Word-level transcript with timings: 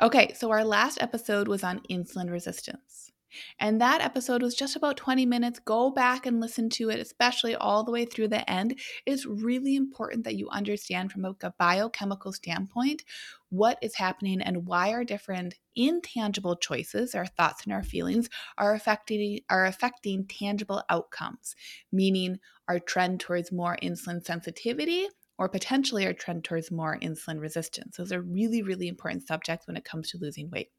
Okay, 0.00 0.32
so 0.34 0.50
our 0.50 0.64
last 0.64 0.98
episode 1.00 1.48
was 1.48 1.64
on 1.64 1.80
insulin 1.90 2.30
resistance. 2.30 3.12
And 3.58 3.80
that 3.80 4.00
episode 4.00 4.42
was 4.42 4.54
just 4.54 4.76
about 4.76 4.96
20 4.96 5.26
minutes. 5.26 5.58
Go 5.58 5.90
back 5.90 6.24
and 6.26 6.40
listen 6.40 6.70
to 6.70 6.90
it, 6.90 7.00
especially 7.00 7.54
all 7.54 7.84
the 7.84 7.90
way 7.92 8.04
through 8.04 8.28
the 8.28 8.48
end. 8.50 8.78
It's 9.04 9.26
really 9.26 9.74
important 9.74 10.24
that 10.24 10.36
you 10.36 10.48
understand 10.50 11.12
from 11.12 11.24
a 11.24 11.34
biochemical 11.58 12.32
standpoint 12.32 13.04
what 13.50 13.78
is 13.82 13.94
happening 13.96 14.40
and 14.40 14.66
why 14.66 14.92
our 14.92 15.04
different 15.04 15.54
intangible 15.74 16.56
choices, 16.56 17.14
our 17.14 17.26
thoughts 17.26 17.64
and 17.64 17.72
our 17.72 17.82
feelings, 17.82 18.28
are 18.58 18.74
affecting 18.74 19.40
are 19.50 19.66
affecting 19.66 20.26
tangible 20.26 20.82
outcomes, 20.88 21.54
meaning 21.92 22.38
our 22.68 22.78
trend 22.78 23.20
towards 23.20 23.52
more 23.52 23.76
insulin 23.82 24.24
sensitivity 24.24 25.08
or 25.38 25.48
potentially 25.48 26.06
our 26.06 26.12
trend 26.12 26.44
towards 26.44 26.70
more 26.70 26.98
insulin 27.00 27.40
resistance. 27.40 27.96
Those 27.96 28.12
are 28.12 28.22
really, 28.22 28.62
really 28.62 28.88
important 28.88 29.26
subjects 29.26 29.66
when 29.66 29.76
it 29.76 29.84
comes 29.84 30.10
to 30.10 30.18
losing 30.18 30.50
weight. 30.50 30.70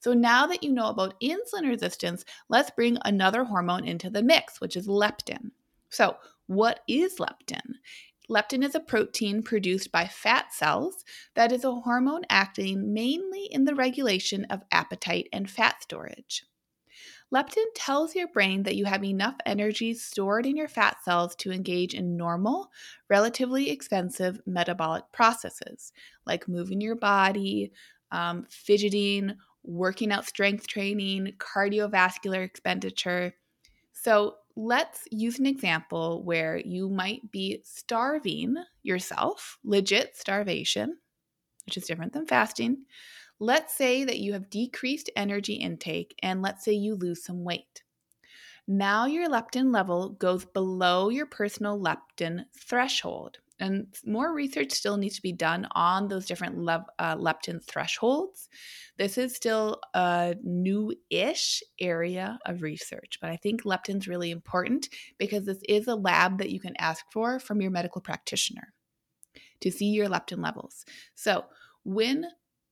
So 0.00 0.14
now 0.14 0.46
that 0.46 0.62
you 0.62 0.72
know 0.72 0.88
about 0.88 1.20
insulin 1.20 1.68
resistance, 1.68 2.24
let's 2.48 2.70
bring 2.70 2.98
another 3.04 3.44
hormone 3.44 3.86
into 3.86 4.10
the 4.10 4.22
mix, 4.22 4.60
which 4.60 4.76
is 4.76 4.88
leptin. 4.88 5.50
So, 5.90 6.16
what 6.46 6.80
is 6.88 7.16
leptin? 7.16 7.74
Leptin 8.30 8.62
is 8.62 8.74
a 8.74 8.80
protein 8.80 9.42
produced 9.42 9.90
by 9.90 10.06
fat 10.06 10.52
cells 10.52 11.04
that 11.34 11.50
is 11.50 11.64
a 11.64 11.72
hormone 11.72 12.22
acting 12.28 12.92
mainly 12.92 13.46
in 13.50 13.64
the 13.64 13.74
regulation 13.74 14.44
of 14.46 14.62
appetite 14.70 15.28
and 15.32 15.48
fat 15.48 15.82
storage. 15.82 16.44
Leptin 17.32 17.66
tells 17.74 18.14
your 18.14 18.28
brain 18.28 18.62
that 18.62 18.76
you 18.76 18.86
have 18.86 19.04
enough 19.04 19.36
energy 19.44 19.92
stored 19.94 20.46
in 20.46 20.56
your 20.56 20.68
fat 20.68 21.02
cells 21.04 21.34
to 21.36 21.52
engage 21.52 21.94
in 21.94 22.16
normal, 22.16 22.70
relatively 23.10 23.70
expensive 23.70 24.40
metabolic 24.46 25.04
processes 25.12 25.92
like 26.24 26.48
moving 26.48 26.80
your 26.80 26.96
body, 26.96 27.70
um, 28.10 28.46
fidgeting, 28.48 29.36
working 29.62 30.10
out 30.10 30.24
strength 30.26 30.66
training, 30.66 31.34
cardiovascular 31.38 32.42
expenditure. 32.42 33.34
So, 33.92 34.36
let's 34.56 35.06
use 35.10 35.38
an 35.38 35.46
example 35.46 36.24
where 36.24 36.56
you 36.58 36.88
might 36.88 37.30
be 37.30 37.60
starving 37.64 38.56
yourself, 38.82 39.58
legit 39.64 40.16
starvation, 40.16 40.98
which 41.66 41.76
is 41.76 41.86
different 41.86 42.12
than 42.12 42.26
fasting. 42.26 42.84
Let's 43.40 43.74
say 43.74 44.04
that 44.04 44.18
you 44.18 44.32
have 44.32 44.50
decreased 44.50 45.10
energy 45.14 45.54
intake 45.54 46.14
and 46.22 46.42
let's 46.42 46.64
say 46.64 46.72
you 46.72 46.94
lose 46.94 47.24
some 47.24 47.44
weight. 47.44 47.82
Now 48.66 49.06
your 49.06 49.28
leptin 49.28 49.72
level 49.72 50.10
goes 50.10 50.44
below 50.44 51.08
your 51.08 51.26
personal 51.26 51.78
leptin 51.78 52.44
threshold. 52.54 53.38
And 53.60 53.88
more 54.04 54.32
research 54.32 54.72
still 54.72 54.96
needs 54.96 55.16
to 55.16 55.22
be 55.22 55.32
done 55.32 55.66
on 55.72 56.06
those 56.06 56.26
different 56.26 56.68
uh, 56.68 57.16
leptin 57.16 57.64
thresholds. 57.64 58.48
This 58.98 59.18
is 59.18 59.34
still 59.34 59.80
a 59.94 60.36
new 60.42 60.94
ish 61.10 61.62
area 61.80 62.38
of 62.46 62.62
research, 62.62 63.18
but 63.20 63.30
I 63.30 63.36
think 63.36 63.62
leptin's 63.62 64.06
really 64.06 64.30
important 64.30 64.88
because 65.18 65.44
this 65.44 65.60
is 65.68 65.88
a 65.88 65.96
lab 65.96 66.38
that 66.38 66.50
you 66.50 66.60
can 66.60 66.76
ask 66.76 67.04
for 67.10 67.40
from 67.40 67.60
your 67.60 67.70
medical 67.70 68.00
practitioner 68.00 68.72
to 69.60 69.72
see 69.72 69.86
your 69.86 70.08
leptin 70.08 70.42
levels. 70.42 70.84
So, 71.14 71.44
when 71.84 72.26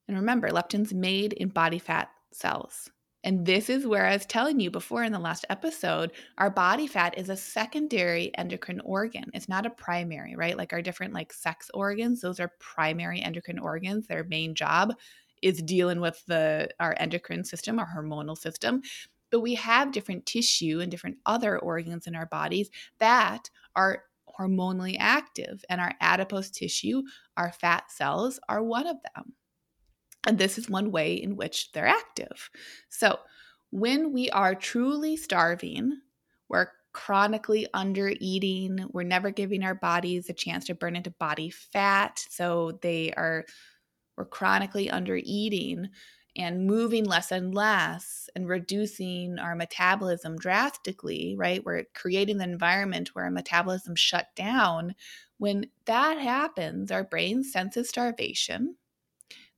and 0.08 0.16
remember, 0.16 0.50
leptin's 0.50 0.94
made 0.94 1.32
in 1.34 1.48
body 1.48 1.78
fat 1.78 2.10
cells. 2.32 2.90
And 3.24 3.44
this 3.44 3.68
is 3.68 3.88
where 3.88 4.06
I 4.06 4.12
was 4.12 4.24
telling 4.24 4.60
you 4.60 4.70
before 4.70 5.02
in 5.02 5.10
the 5.10 5.18
last 5.18 5.44
episode, 5.50 6.12
our 6.38 6.48
body 6.48 6.86
fat 6.86 7.18
is 7.18 7.28
a 7.28 7.36
secondary 7.36 8.30
endocrine 8.38 8.80
organ. 8.84 9.24
It's 9.34 9.48
not 9.48 9.66
a 9.66 9.70
primary, 9.70 10.36
right? 10.36 10.56
Like 10.56 10.72
our 10.72 10.80
different 10.80 11.12
like 11.12 11.32
sex 11.32 11.68
organs, 11.74 12.20
those 12.20 12.38
are 12.38 12.52
primary 12.60 13.20
endocrine 13.20 13.58
organs. 13.58 14.06
Their 14.06 14.22
main 14.22 14.54
job 14.54 14.94
is 15.42 15.60
dealing 15.60 16.00
with 16.00 16.24
the 16.26 16.68
our 16.78 16.94
endocrine 16.98 17.42
system, 17.42 17.80
our 17.80 17.88
hormonal 17.92 18.38
system. 18.38 18.82
But 19.30 19.40
we 19.40 19.56
have 19.56 19.90
different 19.90 20.24
tissue 20.24 20.78
and 20.80 20.88
different 20.88 21.16
other 21.26 21.58
organs 21.58 22.06
in 22.06 22.14
our 22.14 22.26
bodies 22.26 22.70
that 23.00 23.50
are 23.74 24.04
hormonally 24.38 24.96
active. 25.00 25.64
And 25.68 25.80
our 25.80 25.94
adipose 26.00 26.50
tissue, 26.50 27.02
our 27.36 27.50
fat 27.50 27.90
cells, 27.90 28.38
are 28.48 28.62
one 28.62 28.86
of 28.86 28.98
them. 29.16 29.34
And 30.26 30.38
this 30.38 30.58
is 30.58 30.68
one 30.68 30.90
way 30.90 31.14
in 31.14 31.36
which 31.36 31.72
they're 31.72 31.86
active. 31.86 32.50
So, 32.88 33.20
when 33.70 34.12
we 34.12 34.30
are 34.30 34.54
truly 34.54 35.16
starving, 35.16 36.00
we're 36.48 36.68
chronically 36.92 37.66
under 37.74 38.12
eating, 38.20 38.86
we're 38.92 39.02
never 39.02 39.30
giving 39.30 39.62
our 39.62 39.74
bodies 39.74 40.28
a 40.28 40.32
chance 40.32 40.64
to 40.66 40.74
burn 40.74 40.96
into 40.96 41.10
body 41.10 41.50
fat. 41.50 42.24
So, 42.28 42.78
they 42.82 43.12
are, 43.12 43.44
we're 44.16 44.24
chronically 44.26 44.90
under 44.90 45.18
eating 45.22 45.88
and 46.36 46.66
moving 46.66 47.04
less 47.04 47.32
and 47.32 47.54
less 47.54 48.28
and 48.36 48.48
reducing 48.48 49.38
our 49.38 49.54
metabolism 49.54 50.36
drastically, 50.36 51.34
right? 51.38 51.64
We're 51.64 51.84
creating 51.94 52.38
the 52.38 52.44
environment 52.44 53.14
where 53.14 53.24
our 53.24 53.30
metabolism 53.30 53.94
shut 53.96 54.26
down. 54.36 54.94
When 55.38 55.66
that 55.86 56.18
happens, 56.18 56.90
our 56.90 57.04
brain 57.04 57.42
senses 57.42 57.88
starvation 57.88 58.76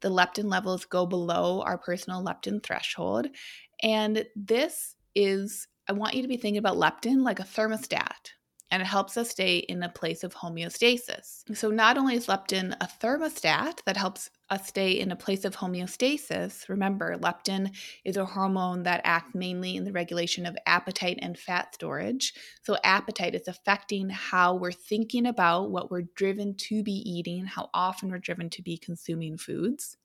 the 0.00 0.10
leptin 0.10 0.50
levels 0.50 0.84
go 0.84 1.06
below 1.06 1.62
our 1.62 1.78
personal 1.78 2.24
leptin 2.24 2.62
threshold. 2.62 3.28
And 3.82 4.24
this 4.34 4.94
is, 5.14 5.66
I 5.88 5.92
want 5.92 6.14
you 6.14 6.22
to 6.22 6.28
be 6.28 6.36
thinking 6.36 6.58
about 6.58 6.76
leptin 6.76 7.22
like 7.22 7.40
a 7.40 7.44
thermostat 7.44 8.32
and 8.70 8.82
it 8.82 8.86
helps 8.86 9.16
us 9.16 9.30
stay 9.30 9.58
in 9.58 9.82
a 9.82 9.88
place 9.88 10.24
of 10.24 10.34
homeostasis. 10.34 11.56
So, 11.56 11.70
not 11.70 11.96
only 11.96 12.16
is 12.16 12.26
leptin 12.26 12.74
a 12.80 12.88
thermostat 13.00 13.82
that 13.86 13.96
helps 13.96 14.30
us 14.50 14.66
stay 14.66 14.92
in 14.92 15.10
a 15.10 15.16
place 15.16 15.44
of 15.44 15.56
homeostasis, 15.56 16.68
remember, 16.68 17.16
leptin 17.16 17.74
is 18.04 18.16
a 18.16 18.24
hormone 18.24 18.82
that 18.82 19.00
acts 19.04 19.34
mainly 19.34 19.76
in 19.76 19.84
the 19.84 19.92
regulation 19.92 20.44
of 20.46 20.56
appetite 20.66 21.18
and 21.22 21.38
fat 21.38 21.74
storage. 21.74 22.34
So, 22.62 22.76
appetite 22.84 23.34
is 23.34 23.48
affecting 23.48 24.10
how 24.10 24.54
we're 24.54 24.72
thinking 24.72 25.26
about 25.26 25.70
what 25.70 25.90
we're 25.90 26.08
driven 26.14 26.54
to 26.56 26.82
be 26.82 26.92
eating, 26.92 27.46
how 27.46 27.70
often 27.72 28.10
we're 28.10 28.18
driven 28.18 28.50
to 28.50 28.62
be 28.62 28.76
consuming 28.76 29.38
foods. 29.38 29.96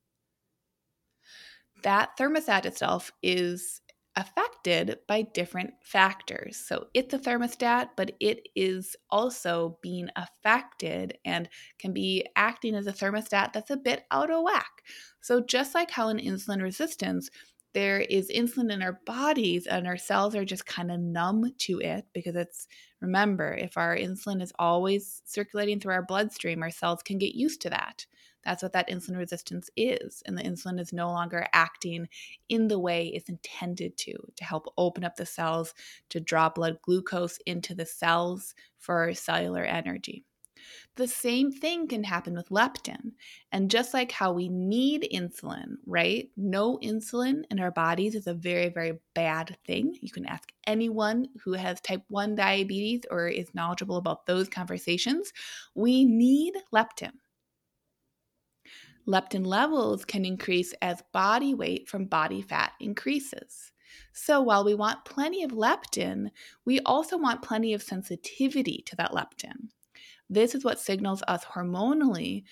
That 1.82 2.16
thermostat 2.18 2.64
itself 2.64 3.12
is 3.22 3.82
affected 4.16 4.98
by 5.08 5.22
different 5.22 5.74
factors. 5.82 6.56
So 6.56 6.86
it's 6.94 7.14
a 7.14 7.18
thermostat, 7.18 7.90
but 7.96 8.12
it 8.20 8.48
is 8.54 8.94
also 9.10 9.78
being 9.82 10.08
affected 10.16 11.18
and 11.24 11.48
can 11.78 11.92
be 11.92 12.26
acting 12.36 12.74
as 12.74 12.86
a 12.86 12.92
thermostat 12.92 13.52
that's 13.52 13.70
a 13.70 13.76
bit 13.76 14.04
out 14.10 14.30
of 14.30 14.42
whack. 14.42 14.82
So, 15.20 15.40
just 15.40 15.74
like 15.74 15.90
how 15.90 16.08
in 16.08 16.18
insulin 16.18 16.62
resistance, 16.62 17.30
there 17.74 18.00
is 18.00 18.30
insulin 18.30 18.72
in 18.72 18.82
our 18.82 19.00
bodies 19.04 19.66
and 19.66 19.86
our 19.86 19.96
cells 19.96 20.34
are 20.36 20.44
just 20.44 20.64
kind 20.64 20.92
of 20.92 21.00
numb 21.00 21.52
to 21.58 21.80
it 21.80 22.06
because 22.14 22.36
it's 22.36 22.68
remember 23.00 23.52
if 23.54 23.76
our 23.76 23.96
insulin 23.96 24.40
is 24.40 24.52
always 24.58 25.20
circulating 25.24 25.80
through 25.80 25.92
our 25.92 26.06
bloodstream 26.06 26.62
our 26.62 26.70
cells 26.70 27.02
can 27.02 27.18
get 27.18 27.34
used 27.34 27.60
to 27.60 27.70
that 27.70 28.06
that's 28.44 28.62
what 28.62 28.72
that 28.72 28.88
insulin 28.88 29.16
resistance 29.16 29.70
is. 29.76 30.22
And 30.26 30.36
the 30.36 30.42
insulin 30.42 30.80
is 30.80 30.92
no 30.92 31.08
longer 31.08 31.46
acting 31.52 32.08
in 32.48 32.68
the 32.68 32.78
way 32.78 33.08
it's 33.08 33.28
intended 33.28 33.96
to, 33.98 34.14
to 34.36 34.44
help 34.44 34.72
open 34.76 35.04
up 35.04 35.16
the 35.16 35.26
cells, 35.26 35.74
to 36.10 36.20
draw 36.20 36.48
blood 36.48 36.78
glucose 36.82 37.38
into 37.46 37.74
the 37.74 37.86
cells 37.86 38.54
for 38.78 39.14
cellular 39.14 39.62
energy. 39.64 40.24
The 40.96 41.08
same 41.08 41.50
thing 41.50 41.88
can 41.88 42.04
happen 42.04 42.34
with 42.34 42.48
leptin. 42.50 43.12
And 43.52 43.70
just 43.70 43.94
like 43.94 44.12
how 44.12 44.32
we 44.32 44.48
need 44.48 45.08
insulin, 45.12 45.76
right? 45.86 46.30
No 46.36 46.78
insulin 46.78 47.42
in 47.50 47.60
our 47.60 47.70
bodies 47.70 48.14
is 48.14 48.26
a 48.26 48.34
very, 48.34 48.68
very 48.68 48.98
bad 49.14 49.56
thing. 49.66 49.96
You 50.00 50.10
can 50.10 50.26
ask 50.26 50.52
anyone 50.66 51.28
who 51.42 51.52
has 51.52 51.80
type 51.80 52.02
1 52.08 52.36
diabetes 52.36 53.02
or 53.10 53.28
is 53.28 53.54
knowledgeable 53.54 53.96
about 53.96 54.26
those 54.26 54.48
conversations. 54.48 55.32
We 55.74 56.04
need 56.04 56.54
leptin. 56.72 57.12
Leptin 59.06 59.46
levels 59.46 60.04
can 60.04 60.24
increase 60.24 60.72
as 60.80 61.02
body 61.12 61.54
weight 61.54 61.88
from 61.88 62.06
body 62.06 62.42
fat 62.42 62.72
increases. 62.80 63.72
So, 64.12 64.40
while 64.40 64.64
we 64.64 64.74
want 64.74 65.04
plenty 65.04 65.42
of 65.44 65.52
leptin, 65.52 66.30
we 66.64 66.80
also 66.80 67.18
want 67.18 67.42
plenty 67.42 67.74
of 67.74 67.82
sensitivity 67.82 68.82
to 68.86 68.96
that 68.96 69.12
leptin. 69.12 69.68
This 70.30 70.54
is 70.54 70.64
what 70.64 70.80
signals 70.80 71.22
us 71.28 71.44
hormonally 71.44 72.44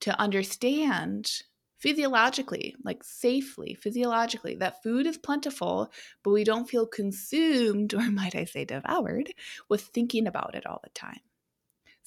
to 0.00 0.18
understand 0.18 1.42
physiologically, 1.78 2.76
like 2.84 3.02
safely, 3.02 3.74
physiologically, 3.74 4.54
that 4.56 4.82
food 4.82 5.06
is 5.06 5.16
plentiful, 5.18 5.90
but 6.22 6.30
we 6.30 6.44
don't 6.44 6.68
feel 6.68 6.86
consumed, 6.86 7.94
or 7.94 8.10
might 8.10 8.34
I 8.36 8.44
say 8.44 8.64
devoured, 8.64 9.32
with 9.68 9.82
thinking 9.82 10.26
about 10.26 10.54
it 10.54 10.66
all 10.66 10.80
the 10.82 10.90
time. 10.90 11.20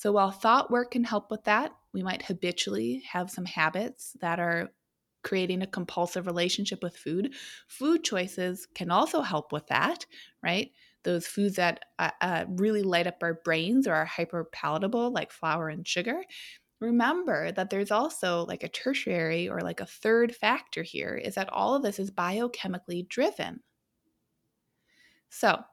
So 0.03 0.11
while 0.11 0.31
thought 0.31 0.69
work 0.69 0.91
can 0.91 1.05
help 1.05 1.31
with 1.31 1.45
that, 1.45 1.71
we 1.93 2.03
might 2.03 2.23
habitually 2.23 3.03
have 3.09 3.31
some 3.31 3.45
habits 3.45 4.17
that 4.19 4.37
are 4.37 4.73
creating 5.23 5.61
a 5.61 5.65
compulsive 5.65 6.27
relationship 6.27 6.83
with 6.83 6.97
food. 6.97 7.33
Food 7.69 8.03
choices 8.03 8.67
can 8.75 8.91
also 8.91 9.21
help 9.21 9.53
with 9.53 9.65
that, 9.67 10.05
right? 10.43 10.71
Those 11.03 11.25
foods 11.25 11.55
that 11.55 11.85
uh, 11.99 12.11
uh, 12.19 12.43
really 12.49 12.83
light 12.83 13.07
up 13.07 13.19
our 13.23 13.35
brains 13.45 13.87
or 13.87 13.93
are 13.93 14.03
hyper 14.03 14.43
palatable, 14.51 15.09
like 15.13 15.31
flour 15.31 15.69
and 15.69 15.87
sugar. 15.87 16.21
Remember 16.81 17.53
that 17.53 17.69
there's 17.69 17.89
also 17.89 18.43
like 18.45 18.63
a 18.63 18.67
tertiary 18.67 19.47
or 19.47 19.61
like 19.61 19.79
a 19.79 19.85
third 19.85 20.35
factor 20.35 20.83
here 20.83 21.15
is 21.15 21.35
that 21.35 21.47
all 21.47 21.75
of 21.75 21.81
this 21.81 21.97
is 21.97 22.11
biochemically 22.11 23.07
driven. 23.07 23.61
So, 25.29 25.63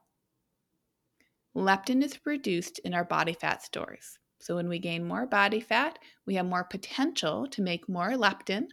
leptin 1.56 2.00
is 2.00 2.16
produced 2.16 2.78
in 2.78 2.94
our 2.94 3.04
body 3.04 3.32
fat 3.32 3.60
stores. 3.60 4.19
So, 4.40 4.56
when 4.56 4.68
we 4.68 4.78
gain 4.78 5.06
more 5.06 5.26
body 5.26 5.60
fat, 5.60 5.98
we 6.26 6.34
have 6.34 6.46
more 6.46 6.64
potential 6.64 7.46
to 7.48 7.62
make 7.62 7.88
more 7.88 8.10
leptin, 8.12 8.68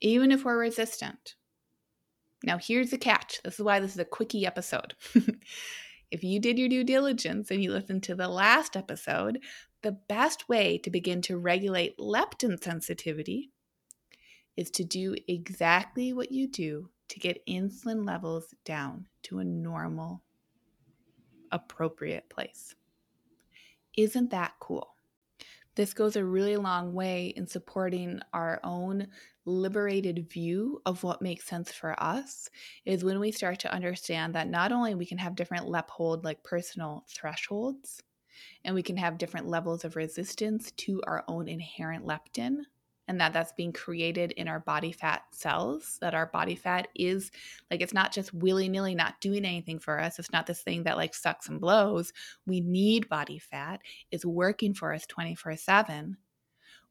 even 0.00 0.32
if 0.32 0.44
we're 0.44 0.58
resistant. 0.58 1.34
Now, 2.42 2.58
here's 2.58 2.90
the 2.90 2.98
catch 2.98 3.40
this 3.42 3.54
is 3.54 3.60
why 3.60 3.80
this 3.80 3.92
is 3.92 3.98
a 3.98 4.04
quickie 4.04 4.46
episode. 4.46 4.94
if 6.10 6.24
you 6.24 6.40
did 6.40 6.58
your 6.58 6.68
due 6.68 6.84
diligence 6.84 7.50
and 7.50 7.62
you 7.62 7.72
listened 7.72 8.04
to 8.04 8.14
the 8.14 8.28
last 8.28 8.76
episode, 8.76 9.40
the 9.82 9.92
best 9.92 10.48
way 10.48 10.78
to 10.78 10.90
begin 10.90 11.20
to 11.22 11.38
regulate 11.38 11.98
leptin 11.98 12.62
sensitivity 12.62 13.50
is 14.56 14.70
to 14.72 14.84
do 14.84 15.14
exactly 15.28 16.12
what 16.12 16.32
you 16.32 16.48
do 16.48 16.90
to 17.08 17.20
get 17.20 17.46
insulin 17.46 18.06
levels 18.06 18.54
down 18.64 19.06
to 19.22 19.38
a 19.38 19.44
normal, 19.44 20.22
appropriate 21.52 22.28
place. 22.28 22.74
Isn't 23.98 24.30
that 24.30 24.52
cool? 24.60 24.94
This 25.74 25.92
goes 25.92 26.14
a 26.14 26.24
really 26.24 26.56
long 26.56 26.94
way 26.94 27.32
in 27.36 27.48
supporting 27.48 28.20
our 28.32 28.60
own 28.62 29.08
liberated 29.44 30.30
view 30.30 30.80
of 30.86 31.02
what 31.02 31.20
makes 31.20 31.46
sense 31.46 31.72
for 31.72 32.00
us 32.00 32.48
is 32.84 33.02
when 33.02 33.18
we 33.18 33.32
start 33.32 33.58
to 33.58 33.72
understand 33.72 34.36
that 34.36 34.48
not 34.48 34.70
only 34.70 34.94
we 34.94 35.04
can 35.04 35.18
have 35.18 35.34
different 35.34 35.66
lephold 35.66 36.22
like 36.22 36.44
personal 36.44 37.06
thresholds 37.08 38.00
and 38.64 38.72
we 38.72 38.84
can 38.84 38.96
have 38.96 39.18
different 39.18 39.48
levels 39.48 39.84
of 39.84 39.96
resistance 39.96 40.70
to 40.76 41.02
our 41.04 41.24
own 41.26 41.48
inherent 41.48 42.06
leptin 42.06 42.58
and 43.08 43.20
that 43.20 43.32
that's 43.32 43.52
being 43.52 43.72
created 43.72 44.32
in 44.32 44.46
our 44.46 44.60
body 44.60 44.92
fat 44.92 45.22
cells 45.32 45.98
that 46.00 46.14
our 46.14 46.26
body 46.26 46.54
fat 46.54 46.86
is 46.94 47.30
like 47.70 47.80
it's 47.80 47.94
not 47.94 48.12
just 48.12 48.32
willy-nilly 48.32 48.94
not 48.94 49.20
doing 49.20 49.44
anything 49.44 49.78
for 49.78 49.98
us. 49.98 50.18
It's 50.18 50.32
not 50.32 50.46
this 50.46 50.62
thing 50.62 50.84
that 50.84 50.96
like 50.96 51.14
sucks 51.14 51.48
and 51.48 51.60
blows. 51.60 52.12
We 52.46 52.60
need 52.60 53.08
body 53.08 53.38
fat. 53.38 53.80
It's 54.12 54.24
working 54.24 54.74
for 54.74 54.92
us 54.92 55.06
24/7 55.06 56.16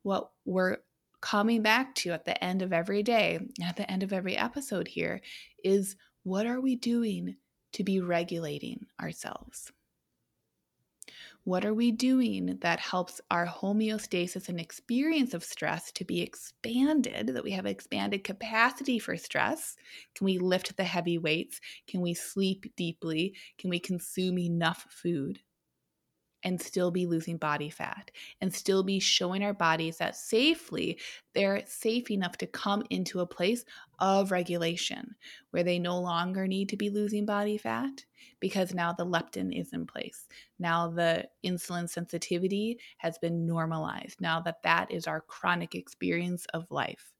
what 0.03 0.31
we're 0.45 0.77
coming 1.21 1.61
back 1.61 1.95
to 1.95 2.11
at 2.11 2.25
the 2.25 2.43
end 2.43 2.61
of 2.61 2.71
every 2.71 3.03
day 3.03 3.39
at 3.63 3.75
the 3.75 3.89
end 3.89 4.03
of 4.03 4.13
every 4.13 4.37
episode 4.37 4.87
here 4.87 5.21
is 5.63 5.95
what 6.23 6.45
are 6.45 6.61
we 6.61 6.75
doing 6.75 7.35
to 7.73 7.83
be 7.83 7.99
regulating 7.99 8.85
ourselves 9.01 9.71
what 11.47 11.63
are 11.63 11.73
we 11.73 11.93
doing 11.93 12.57
that 12.59 12.77
helps 12.77 13.21
our 13.31 13.47
homeostasis 13.47 14.49
and 14.49 14.59
experience 14.59 15.33
of 15.33 15.45
stress 15.45 15.93
to 15.93 16.03
be 16.03 16.21
expanded, 16.21 17.27
that 17.27 17.43
we 17.45 17.51
have 17.51 17.65
expanded 17.65 18.25
capacity 18.25 18.99
for 18.99 19.15
stress? 19.15 19.77
Can 20.13 20.25
we 20.25 20.39
lift 20.39 20.75
the 20.75 20.83
heavy 20.83 21.17
weights? 21.17 21.61
Can 21.87 22.01
we 22.01 22.13
sleep 22.13 22.65
deeply? 22.75 23.33
Can 23.57 23.69
we 23.69 23.79
consume 23.79 24.37
enough 24.37 24.87
food? 24.89 25.39
And 26.43 26.61
still 26.61 26.91
be 26.91 27.05
losing 27.05 27.37
body 27.37 27.69
fat 27.69 28.11
and 28.41 28.53
still 28.53 28.83
be 28.83 28.99
showing 28.99 29.43
our 29.43 29.53
bodies 29.53 29.97
that 29.97 30.15
safely 30.15 30.99
they're 31.33 31.63
safe 31.67 32.09
enough 32.09 32.37
to 32.37 32.47
come 32.47 32.83
into 32.89 33.19
a 33.19 33.25
place 33.27 33.65
of 33.99 34.31
regulation 34.31 35.15
where 35.51 35.63
they 35.63 35.79
no 35.79 35.99
longer 35.99 36.47
need 36.47 36.69
to 36.69 36.77
be 36.77 36.89
losing 36.89 37.25
body 37.25 37.57
fat 37.57 38.05
because 38.39 38.73
now 38.73 38.93
the 38.93 39.05
leptin 39.05 39.59
is 39.59 39.73
in 39.73 39.85
place. 39.85 40.27
Now 40.59 40.89
the 40.89 41.27
insulin 41.45 41.89
sensitivity 41.89 42.79
has 42.97 43.17
been 43.17 43.45
normalized. 43.45 44.21
Now 44.21 44.39
that 44.41 44.61
that 44.63 44.91
is 44.91 45.07
our 45.07 45.21
chronic 45.21 45.75
experience 45.75 46.45
of 46.53 46.69
life. 46.69 47.13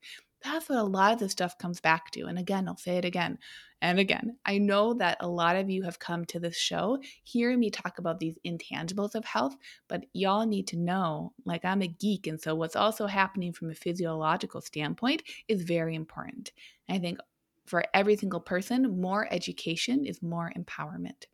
That's 0.44 0.70
what 0.70 0.78
a 0.78 0.84
lot 0.84 1.14
of 1.14 1.20
this 1.20 1.32
stuff 1.32 1.58
comes 1.58 1.82
back 1.82 2.12
to. 2.12 2.26
And 2.26 2.38
again, 2.38 2.68
I'll 2.68 2.78
say 2.78 2.98
it 2.98 3.06
again 3.06 3.40
and 3.82 4.00
again. 4.00 4.38
I 4.46 4.60
know 4.60 4.94
that 4.96 5.18
a 5.20 5.28
lot 5.28 5.56
of 5.56 5.70
you 5.70 5.84
have 5.84 6.00
come 6.00 6.26
to 6.26 6.40
this 6.40 6.56
show 6.56 7.00
hearing 7.24 7.60
me 7.60 7.70
talk 7.70 7.98
about 7.98 8.20
these 8.20 8.38
intangibles 8.46 9.16
of 9.16 9.26
health, 9.26 9.56
but 9.88 10.06
y'all 10.14 10.46
need 10.46 10.68
to 10.68 10.78
know 10.78 11.34
like 11.46 11.66
I'm 11.66 11.82
a 11.82 11.88
geek. 11.88 12.28
And 12.28 12.40
so 12.40 12.54
what's 12.54 12.76
also 12.76 13.08
happening 13.08 13.52
from 13.52 13.72
a 13.72 13.76
physiological 13.76 14.62
standpoint 14.62 15.24
is 15.48 15.64
very 15.64 15.96
important. 15.96 16.52
I 16.88 17.00
think 17.00 17.20
for 17.66 17.84
every 17.94 18.16
single 18.16 18.40
person, 18.40 19.02
more 19.02 19.28
education 19.32 20.06
is 20.06 20.22
more 20.22 20.54
empowerment 20.56 21.26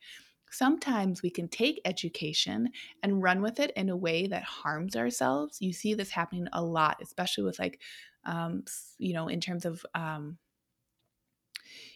sometimes 0.54 1.24
we 1.24 1.30
can 1.30 1.48
take 1.48 1.82
education 1.84 2.70
and 3.02 3.24
run 3.24 3.42
with 3.42 3.60
it 3.60 3.72
in 3.76 3.90
a 3.90 3.98
way 3.98 4.28
that 4.28 4.44
harms 4.44 4.96
ourselves. 4.96 5.58
You 5.60 5.74
see 5.74 5.94
this 5.94 6.12
happening 6.12 6.48
a 6.54 6.64
lot, 6.64 6.98
especially 7.02 7.44
with 7.44 7.60
like 7.60 7.82
um, 8.26 8.64
you 8.98 9.14
know, 9.14 9.28
in 9.28 9.42
terms 9.42 9.66
of 9.66 9.86
um, 9.96 10.38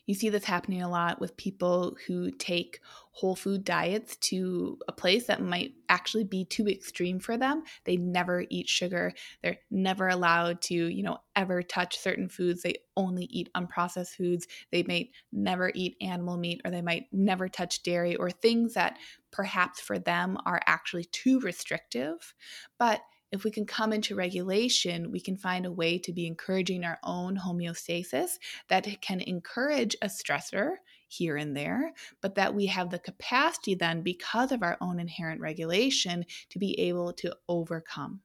you 0.08 0.16
see 0.16 0.30
this 0.30 0.46
happening 0.46 0.82
a 0.82 0.90
lot 0.90 1.20
with 1.20 1.38
people 1.38 1.98
who 2.08 2.32
take 2.32 2.80
whole 3.12 3.36
food 3.36 3.66
diets 3.66 4.16
to 4.18 4.80
a 4.88 4.92
place 4.92 5.28
that 5.28 5.42
might 5.42 5.74
actually 5.90 6.24
be 6.24 6.46
too 6.46 6.68
extreme 6.68 7.20
for 7.20 7.38
them. 7.38 7.64
They 7.84 7.98
never 7.98 8.46
eat 8.50 8.70
sugar. 8.70 9.14
They're 9.44 9.58
never 9.70 10.08
allowed 10.08 10.62
to, 10.64 10.76
you 10.76 11.04
know, 11.04 11.18
ever 11.36 11.62
touch 11.62 11.98
certain 11.98 12.30
foods. 12.30 12.62
They 12.62 12.76
only 12.96 13.26
eat 13.26 13.50
unprocessed 13.56 14.16
foods. 14.16 14.48
They 14.72 14.84
may 14.84 15.12
never 15.34 15.72
eat 15.76 15.98
animal 16.00 16.38
meat 16.38 16.62
or 16.64 16.72
they 16.72 16.82
might 16.82 17.08
never 17.12 17.50
touch 17.50 17.84
dairy 17.84 18.16
or 18.16 18.32
things 18.32 18.76
that 18.76 18.98
perhaps 19.32 19.82
for 19.82 20.00
them 20.00 20.38
are 20.46 20.62
actually 20.68 21.06
too 21.06 21.40
restrictive. 21.42 22.34
But 22.80 23.02
if 23.32 23.44
we 23.44 23.52
can 23.52 23.66
come 23.66 23.92
into 23.92 24.16
regulation, 24.16 25.12
we 25.12 25.20
can 25.20 25.36
find 25.36 25.66
a 25.66 25.72
way 25.72 25.98
to 26.00 26.14
be 26.14 26.26
encouraging 26.26 26.84
our 26.84 27.00
own 27.04 27.38
homeostasis 27.38 28.32
that 28.70 28.88
can 29.02 29.20
encourage 29.22 29.96
a 30.02 30.08
stressor 30.08 30.76
here 31.10 31.38
and 31.38 31.56
there, 31.56 31.94
but 32.22 32.36
that 32.36 32.54
we 32.54 32.68
have 32.68 32.90
the 32.90 33.00
capacity 33.00 33.76
then, 33.76 34.02
because 34.02 34.52
of 34.52 34.64
our 34.64 34.78
own 34.82 35.00
inherent 35.00 35.42
regulation, 35.42 36.26
to 36.50 36.60
be 36.60 36.80
able 36.80 37.14
to 37.14 37.36
overcome. 37.50 38.22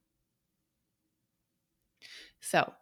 So, 2.40 2.72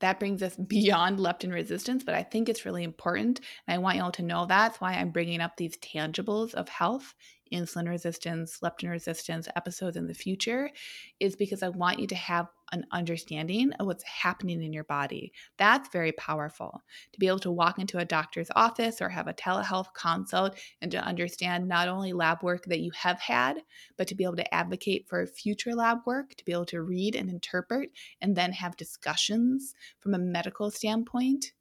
that 0.00 0.18
brings 0.18 0.42
us 0.42 0.56
beyond 0.66 1.18
leptin 1.18 1.52
resistance, 1.52 2.02
but 2.02 2.14
I 2.14 2.22
think 2.22 2.48
it's 2.48 2.64
really 2.64 2.84
important. 2.84 3.40
And 3.66 3.74
I 3.74 3.78
want 3.78 3.98
y'all 3.98 4.12
to 4.12 4.22
know 4.22 4.46
that's 4.46 4.80
why 4.80 4.94
I'm 4.94 5.10
bringing 5.10 5.40
up 5.40 5.56
these 5.56 5.76
tangibles 5.78 6.54
of 6.54 6.68
health 6.68 7.14
insulin 7.52 7.88
resistance, 7.88 8.60
leptin 8.62 8.90
resistance 8.90 9.48
episodes 9.56 9.96
in 9.96 10.06
the 10.06 10.14
future 10.14 10.70
is 11.18 11.36
because 11.36 11.62
I 11.62 11.68
want 11.68 11.98
you 11.98 12.06
to 12.08 12.14
have 12.14 12.48
an 12.72 12.86
understanding 12.92 13.72
of 13.74 13.86
what's 13.86 14.04
happening 14.04 14.62
in 14.62 14.72
your 14.72 14.84
body. 14.84 15.32
That's 15.56 15.88
very 15.88 16.12
powerful 16.12 16.82
to 17.12 17.18
be 17.18 17.26
able 17.26 17.40
to 17.40 17.50
walk 17.50 17.78
into 17.78 17.98
a 17.98 18.04
doctor's 18.04 18.50
office 18.54 19.00
or 19.00 19.08
have 19.08 19.26
a 19.26 19.34
telehealth 19.34 19.92
consult 19.94 20.58
and 20.80 20.90
to 20.92 20.98
understand 20.98 21.68
not 21.68 21.88
only 21.88 22.12
lab 22.12 22.42
work 22.42 22.64
that 22.66 22.80
you 22.80 22.92
have 22.92 23.20
had, 23.20 23.58
but 23.96 24.06
to 24.08 24.14
be 24.14 24.24
able 24.24 24.36
to 24.36 24.54
advocate 24.54 25.06
for 25.08 25.26
future 25.26 25.74
lab 25.74 25.98
work, 26.06 26.34
to 26.36 26.44
be 26.44 26.52
able 26.52 26.66
to 26.66 26.82
read 26.82 27.16
and 27.16 27.28
interpret 27.28 27.90
and 28.20 28.36
then 28.36 28.52
have 28.52 28.76
discussions 28.76 29.74
from 29.98 30.14
a 30.14 30.18
medical 30.18 30.70
standpoint 30.70 31.52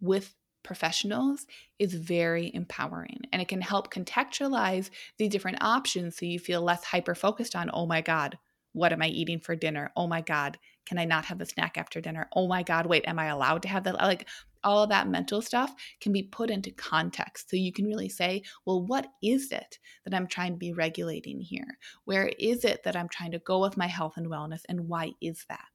with 0.00 0.34
professionals 0.64 1.46
is 1.78 1.94
very 1.94 2.50
empowering 2.54 3.20
and 3.32 3.40
it 3.40 3.48
can 3.48 3.60
help 3.60 3.92
contextualize 3.92 4.90
the 5.18 5.28
different 5.28 5.58
options 5.60 6.16
so 6.16 6.26
you 6.26 6.38
feel 6.38 6.62
less 6.62 6.84
hyper 6.84 7.14
focused 7.14 7.54
on, 7.54 7.70
oh 7.72 7.86
my 7.86 8.00
God, 8.00 8.38
what 8.72 8.92
am 8.92 9.02
I 9.02 9.08
eating 9.08 9.38
for 9.38 9.54
dinner? 9.54 9.92
Oh 9.96 10.08
my 10.08 10.20
God, 10.20 10.58
can 10.86 10.98
I 10.98 11.04
not 11.04 11.26
have 11.26 11.40
a 11.40 11.46
snack 11.46 11.78
after 11.78 12.00
dinner? 12.00 12.28
Oh 12.34 12.48
my 12.48 12.62
God, 12.62 12.86
wait, 12.86 13.06
am 13.06 13.18
I 13.18 13.26
allowed 13.26 13.62
to 13.62 13.68
have 13.68 13.84
that? 13.84 13.94
Like 13.94 14.26
all 14.64 14.82
of 14.82 14.88
that 14.88 15.08
mental 15.08 15.40
stuff 15.42 15.72
can 16.00 16.12
be 16.12 16.22
put 16.22 16.50
into 16.50 16.70
context. 16.72 17.50
So 17.50 17.56
you 17.56 17.72
can 17.72 17.86
really 17.86 18.08
say, 18.08 18.42
well, 18.66 18.84
what 18.84 19.06
is 19.22 19.52
it 19.52 19.78
that 20.04 20.14
I'm 20.14 20.26
trying 20.26 20.52
to 20.52 20.58
be 20.58 20.72
regulating 20.72 21.40
here? 21.40 21.78
Where 22.04 22.28
is 22.38 22.64
it 22.64 22.82
that 22.84 22.96
I'm 22.96 23.08
trying 23.08 23.32
to 23.32 23.38
go 23.38 23.60
with 23.60 23.76
my 23.76 23.86
health 23.86 24.14
and 24.16 24.26
wellness? 24.26 24.62
And 24.68 24.88
why 24.88 25.12
is 25.20 25.44
that? 25.48 25.66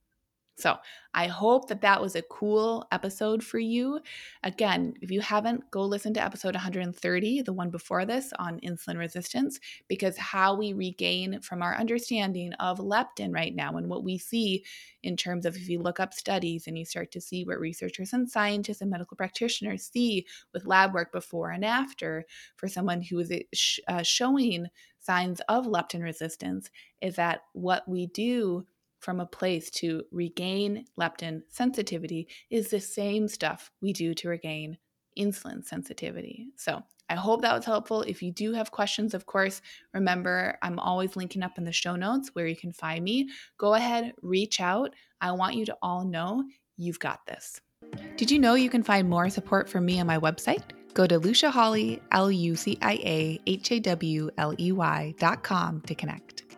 So 0.60 0.78
I 1.14 1.28
hope 1.28 1.70
that 1.70 1.82
that 1.82 2.02
was 2.02 2.16
a 2.16 2.22
cool 2.22 2.86
episode 2.92 3.44
for 3.44 3.60
you. 3.60 4.00
Again, 4.44 4.94
if 5.02 5.10
you 5.10 5.22
haven't, 5.22 5.72
go 5.72 5.84
listen 5.84 6.14
to 6.16 6.24
episode 6.24 6.54
130, 6.54 7.42
the 7.42 7.54
one 7.54 7.70
before 7.70 8.06
this 8.06 8.32
on 8.38 8.60
insulin 8.60 8.98
resistance, 8.98 9.60
because 9.88 10.18
how 10.18 10.56
we 10.56 10.74
regain 10.74 11.40
from 11.42 11.62
our 11.62 11.76
understanding 11.76 12.54
of 12.54 12.80
leptin 12.80 13.34
right 13.34 13.56
now 13.56 13.78
and 13.78 13.88
what 13.88 14.04
we 14.04 14.18
see 14.18 14.64
in 15.02 15.16
terms 15.16 15.46
of 15.46 15.56
if 15.56 15.70
you 15.70 15.80
look 15.80 16.00
up 16.00 16.14
studies 16.14 16.68
and 16.68 16.78
you 16.78 16.86
start 16.86 17.12
to 17.12 17.22
see 17.22 17.44
what 17.46 17.60
researchers 17.60 18.12
and 18.14 18.30
scientists 18.30 18.82
and 18.82 18.92
medical 18.92 19.16
practitioners 19.16 19.90
see 19.92 20.26
with 20.54 20.66
lab 20.68 20.94
work 20.94 21.12
before 21.12 21.52
and 21.52 21.64
after 21.64 22.26
for 22.58 22.68
someone 22.68 23.02
who 23.02 23.20
is 23.20 23.32
uh, 23.88 24.04
showing 24.04 24.68
signs 25.00 25.42
of 25.48 25.66
leptin 25.66 26.04
resistance, 26.04 26.70
is 27.02 27.16
that 27.16 27.44
what 27.54 27.88
we 27.88 28.08
do 28.08 28.66
from 29.00 29.20
a 29.20 29.26
place 29.26 29.70
to 29.72 30.04
regain 30.12 30.86
leptin 31.00 31.42
sensitivity 31.50 32.28
is 32.50 32.70
the 32.70 32.80
same 32.80 33.28
stuff 33.28 33.72
we 33.82 33.94
do 33.94 34.14
to 34.14 34.30
regain 34.30 34.78
insulin 35.18 35.66
sensitivity. 35.66 36.48
So 36.56 36.82
I 37.10 37.16
hope 37.16 37.42
that 37.42 37.56
was 37.56 37.66
helpful. 37.66 38.04
If 38.04 38.22
you 38.22 38.32
do 38.32 38.54
have 38.54 38.72
questions, 38.72 39.14
of 39.14 39.26
course, 39.26 39.62
remember 39.94 40.58
I'm 40.62 40.78
always 40.78 41.16
linking 41.16 41.42
up 41.42 41.58
in 41.58 41.64
the 41.64 41.72
show 41.72 41.96
notes 41.96 42.30
where 42.34 42.48
you 42.48 42.56
can 42.56 42.72
find 42.72 43.04
me. 43.04 43.30
Go 43.58 43.74
ahead, 43.74 44.14
reach 44.22 44.62
out. 44.62 44.94
I 45.20 45.32
want 45.32 45.56
you 45.56 45.66
to 45.66 45.78
all 45.82 46.06
know 46.06 46.44
you've 46.78 47.00
got 47.00 47.26
this. 47.26 47.60
Did 48.16 48.30
you 48.30 48.38
know 48.38 48.54
you 48.54 48.70
can 48.70 48.84
find 48.84 49.10
more 49.10 49.30
support 49.30 49.68
from 49.68 49.86
me 49.86 50.00
on 50.00 50.08
my 50.08 50.20
website? 50.20 50.64
Go 50.94 51.08
to 51.08 51.18
Lucia 51.18 51.50
Hawley, 51.50 52.02
L 52.12 52.32
U 52.32 52.56
C 52.56 52.78
I 52.82 52.94
A 53.04 53.40
H 53.48 53.72
A 53.72 53.80
W 53.80 54.30
L 54.38 54.54
E 54.60 54.72
Y 54.72 55.14
dot 55.18 55.44
com 55.44 55.82
to 55.82 55.96
connect. 55.96 56.49